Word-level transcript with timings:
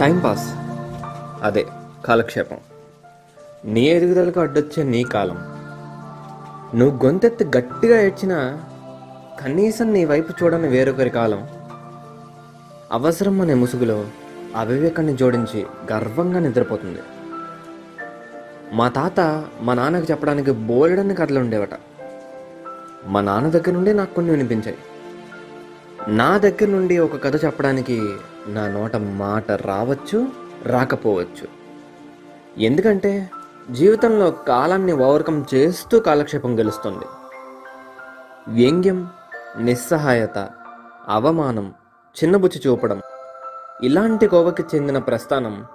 Timepass 0.00 0.54
అదే 1.42 1.66
కాలక్షేపం. 2.04 2.56
నీ 3.64 3.80
ఎదుగుదలకు 3.80 4.40
అడ్డొచ్చే 4.40 4.82
నీ 4.82 5.02
కాలం. 5.02 5.36
నువ్వు 6.78 7.06
గొంతెత్తి 7.06 7.44
గట్టిగా 7.44 8.00
ఏడ్చినా 8.00 8.60
కనీసం 9.40 9.92
నీ 9.92 10.04
వైపు 10.04 10.44
చూడని 10.44 10.68
వేరొకరి 10.68 11.10
కాలం. 11.10 11.48
అవసరం 12.92 13.40
అనే 13.40 13.54
ముసుగులో 13.54 14.04
అవివేకాన్ని 14.56 15.16
జోడించి 15.16 15.66
గర్వంగా 15.92 16.38
నిద్రపోతుంది. 16.38 16.98
మా 18.72 18.88
తాత 18.88 19.44
మా 19.60 19.74
నాన్నకు 19.74 20.06
చెప్పడానికి 20.10 20.50
బోలెడన్ని 20.50 21.14
కథలు 21.14 21.38
ఉండేవట. 21.38 21.93
మా 23.06 23.20
నాన్న 23.20 23.50
దగ్గర 23.50 23.70
నుండి 23.70 23.92
నాకు 23.92 24.14
కొన్ని 24.14 24.32
వినిపించాయి. 24.32 24.78
నా 26.08 26.38
దగ్గర 26.38 26.66
నుండి 26.66 26.98
ఒక 26.98 27.24
కథ 27.24 27.44
చెప్పడానికి 27.44 28.16
నా 28.46 28.68
నోట 28.68 28.96
మాట 28.96 29.52
రావచ్చు 29.52 30.28
రాకపోవచ్చు. 30.64 31.46
ఎందుకంటే 32.58 33.30
జీవితంలో 33.70 34.30
కాలాన్ని 34.30 34.92
ఓవర్కమ్ 34.92 35.44
చేస్తూ 35.54 36.00
కాలక్షేపం 36.00 36.58
గెలుస్తుంది. 36.58 37.04
వ్యంగ్యం 38.48 39.10
నిస్సహాయత 39.58 40.48
అవమానం 41.08 41.74
చిన్నబుచ్చి 42.16 42.60
చూపడం 42.66 43.00
ఇలాంటి 43.82 44.26
కోవకి 44.26 44.64
చెందిన 44.74 44.98
ప్రస్థానం 44.98 45.66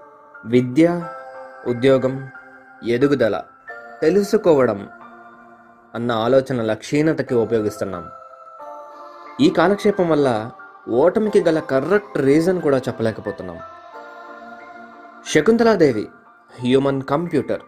విద్య 0.46 1.04
ఉద్యోగం 1.68 2.30
ఎదుగుదల 2.88 3.42
తెలుసుకోవడం 4.02 4.90
అన్న 5.96 6.12
ఆలోచనల 6.12 6.74
క్షీణతకి 6.74 7.36
ఉపయోగిస్తున్నాం. 7.36 8.06
ఈ 9.42 9.50
కాలక్షేపం 9.50 10.10
వల్ల 10.10 10.52
ఓటమికి 10.90 11.44
గల 11.44 11.60
కరెక్ట్ 11.60 12.18
రీజన్ 12.18 12.62
కూడా 12.62 12.78
చెప్పలేకపోతున్నాం. 12.78 13.58
Shakuntala Devi 15.28 16.08
human 16.62 17.02
computer. 17.02 17.60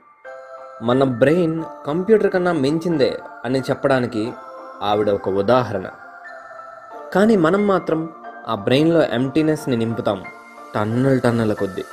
మన 0.81 1.03
బ్రెయిన్ 1.03 1.63
కంప్యూటర్ 1.87 2.31
కన్నా 2.31 2.51
మించిందే 2.51 3.19
అని 3.45 3.59
చెప్పడానికి 3.59 4.33
ఆవిడ 4.81 5.09
ఒక 5.09 5.29
ఉదాహరణ. 5.29 5.89
కానీ 7.13 7.35
మనం 7.35 7.67
మాత్రం 7.67 8.09
ఆ 8.47 8.55
బ్రెయిన్లో 8.55 9.03
ఎంటీనెస్ని 9.03 9.77
నింపుతాం 9.77 10.23
టన్నుల 10.75 11.17
టన్నుల 11.17 11.53
కొద్దీ. 11.53 11.83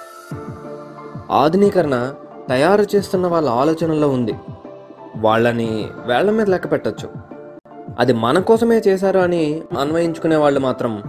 ఆధునీకరణ 1.31 2.15
తయారు 2.49 2.87
చేస్తున్న 2.95 3.27
వాళ్ళ 3.27 3.49
ఆలోచనలో 3.49 4.09
ఉంది. 4.09 4.35
వాళ్ళని 5.19 5.91
వేళ్ళ 6.07 6.31
మీద 6.31 6.51
లెక్క 6.51 6.73
పెట్టచ్చు. 6.73 7.09
అది 7.99 8.13
మన 8.13 8.39
కోసమే 8.39 8.83
చేశారు 8.89 9.19
అని 9.19 9.63
అన్వయించుకునే 9.81 10.37
వాళ్ళు 10.37 10.61
మాత్రం 10.61 11.03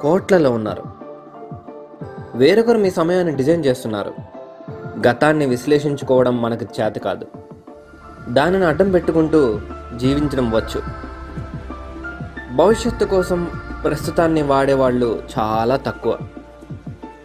కోట్లలో 0.00 0.50
ఉన్నారు. 0.50 0.82
వేరొకరు 2.34 2.78
మీ 2.78 2.90
సమయాన్ని 2.90 3.36
డిజైన్ 3.36 3.64
చేస్తున్నారు. 3.64 4.14
గతాన్ని 5.08 5.46
విశ్లేషించుకోవడం 5.46 6.42
మనకు 6.42 6.66
చేత 6.80 6.92
కాదు. 6.92 7.26
దానిని 8.28 8.64
అడ్డం 8.64 8.90
పెట్టుకుంటూ 8.90 9.60
జీవించడం 9.96 10.52
వచ్చు. 10.52 10.82
భవిష్యత్తు 12.54 13.04
కోసం 13.04 13.50
ప్రస్తుతాన్ని 13.84 14.42
వాడేవాళ్ళు 14.42 15.22
చాలా 15.38 15.76
తక్కువ. 15.76 16.18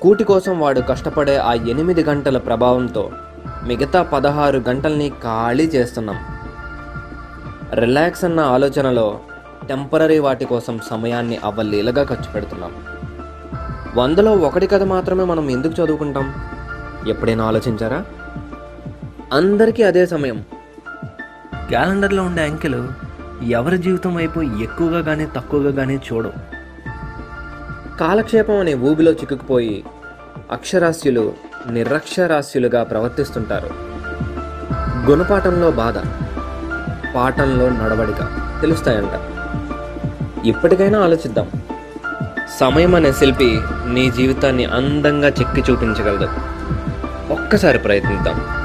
కూటి 0.02 0.24
కోసం 0.24 0.60
వాడు 0.60 0.82
కష్టపడే 0.82 1.38
ఆ 1.38 1.54
ఎనిమిది 1.54 2.04
గంటల 2.04 2.38
ప్రభావంతో 2.38 3.12
మిగతా 3.64 4.04
పదహారు 4.04 4.64
గంటల్ని 4.70 5.10
ఖాళీ 5.10 5.64
చేస్తున్నాం. 5.64 6.20
రిలాక్స్ 7.74 8.24
అన్న 8.24 8.40
ఆలోచనలో 8.40 9.20
టెంపరీ 9.68 10.20
వాటి 10.20 10.46
కోసం 10.46 10.80
సమయాన్ని 10.90 11.38
అవ్వలీలగా 11.38 12.04
ఖర్చు 12.04 12.32
పెడుతున్నాం. 12.32 12.72
వందలో 13.96 14.32
ఒకటి 14.32 14.68
కథ 14.68 14.84
మాత్రమే 14.84 15.24
మనం 15.24 15.50
ఎందుకు 15.50 15.82
చదువుకుంటాం? 15.82 16.34
ఎప్పుడైనా 17.08 17.46
ఆలోచించారా? 17.46 18.06
అందరికీ 19.34 19.84
అదే 19.84 20.06
సమయం. 20.06 20.44
క్యాలెండర్లో 21.68 22.24
ఉండే 22.24 22.44
అంకెలు 22.44 22.90
ఎవరి 23.44 23.78
జీవితం 23.78 24.16
వైపు 24.16 24.42
ఎక్కువగా 24.42 25.02
కానీ 25.02 25.26
తక్కువగా 25.26 25.72
కానీ 25.72 26.02
చూడవు. 26.14 26.54
కాలక్షేపం 28.00 28.60
అనే 28.60 28.74
ఊబిలో 28.74 29.12
చిక్కుకుపోయి 29.12 29.84
అక్షరాస్యులు 30.52 31.34
నిరక్షరాస్యులుగా 31.70 32.84
ప్రవర్తిస్తుంటారు. 32.84 33.70
గుణపాఠంలో 35.10 35.72
బాధ 35.72 35.98
పాఠంలో 37.16 37.70
నడవడిక 37.70 38.20
తెలుస్తాయంట. 38.62 39.20
ఇప్పటికైనా 40.46 41.04
ఆలోచిద్దాం. 41.04 41.52
సమయం 42.60 42.96
అనే 42.96 43.12
శిల్పి 43.12 43.62
నీ 43.88 44.12
జీవితాన్ని 44.12 44.66
అందంగా 44.66 45.28
చెక్కి 45.28 45.72
చూపించగలదు. 45.72 46.30
ఒక్కసారి 47.34 47.80
ప్రయత్నిద్దాం. 47.80 48.63